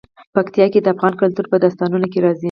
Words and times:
پکتیکا 0.35 0.79
د 0.83 0.87
افغان 0.93 1.13
کلتور 1.21 1.45
په 1.49 1.57
داستانونو 1.63 2.07
کې 2.11 2.19
راځي. 2.23 2.39